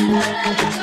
[0.00, 0.79] Thank you.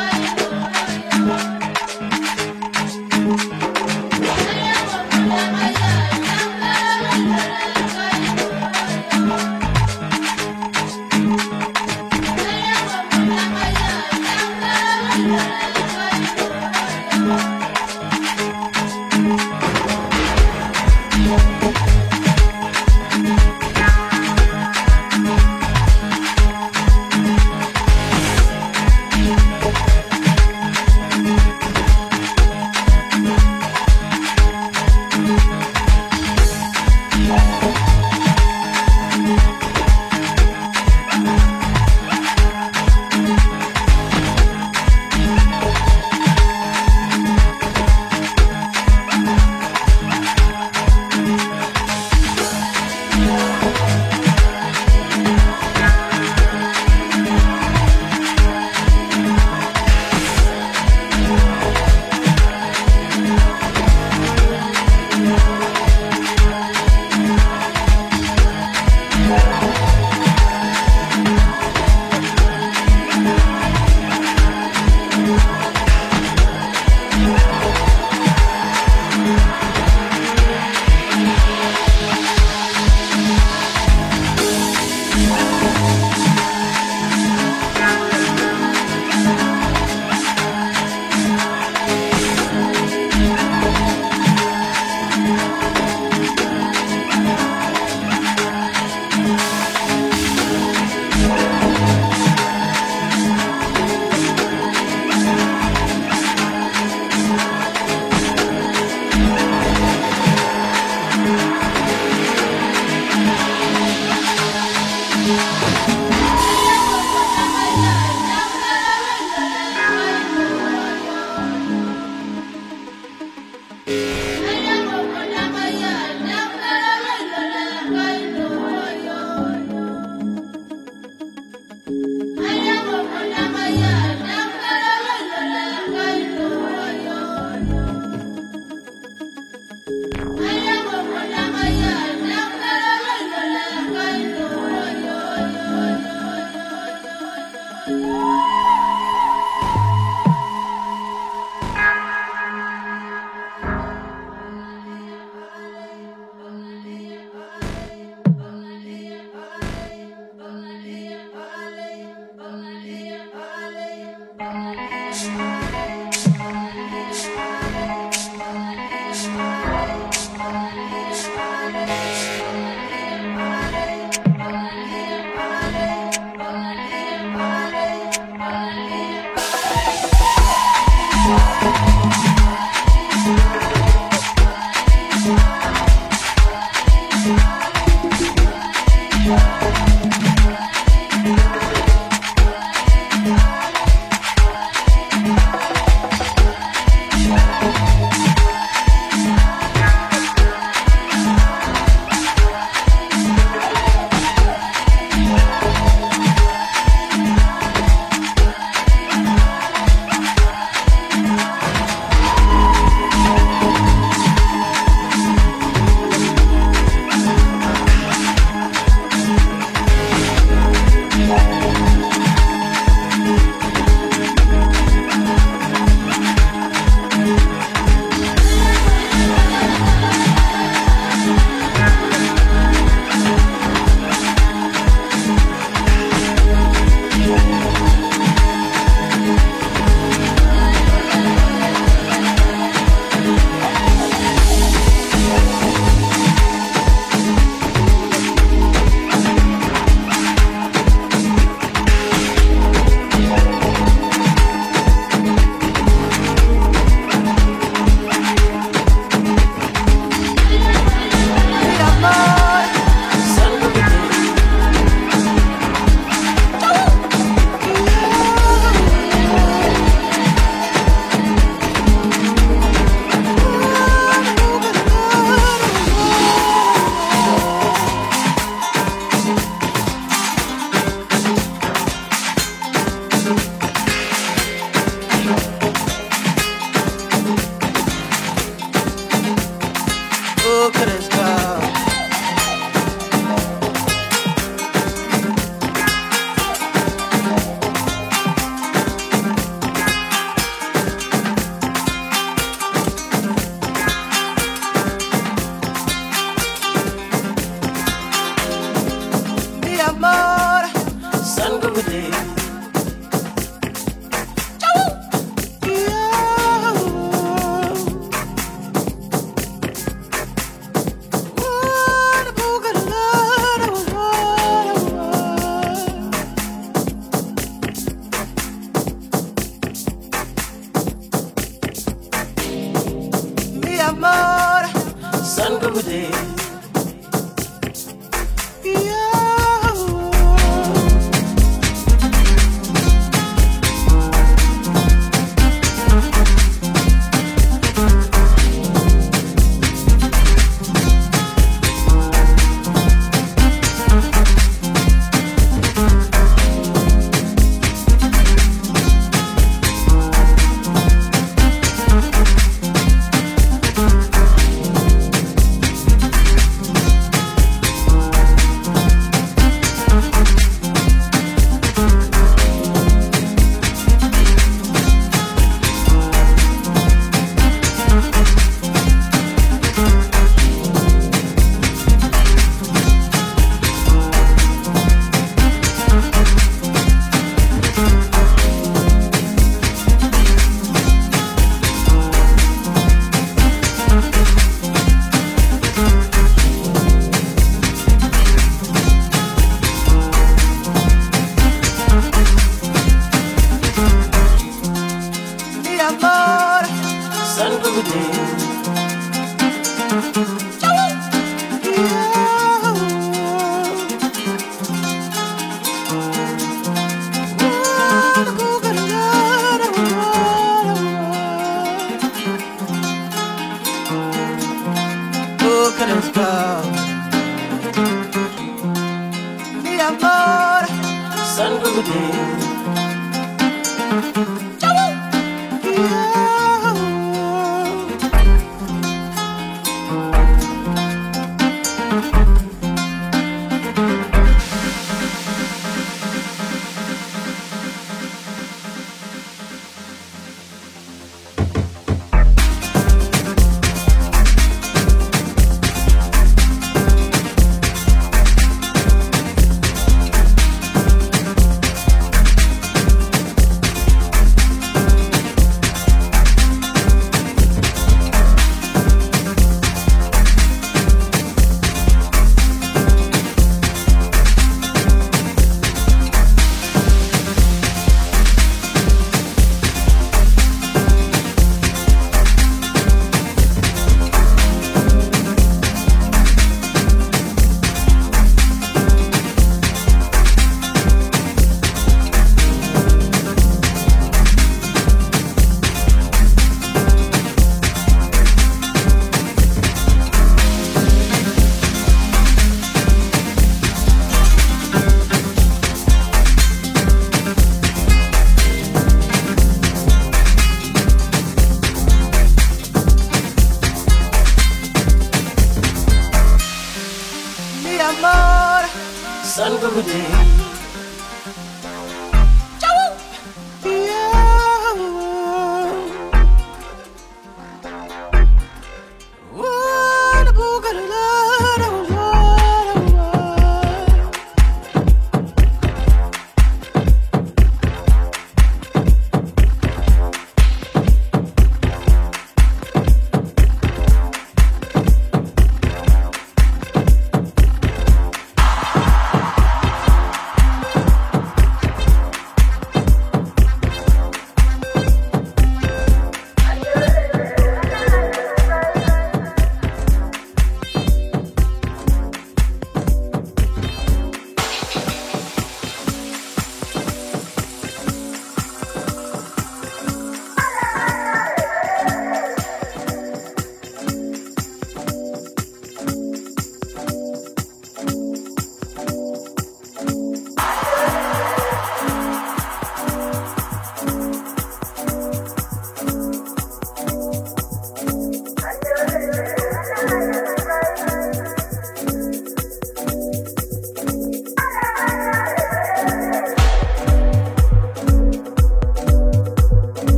[519.67, 520.53] Son of a day.။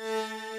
[0.00, 0.49] Música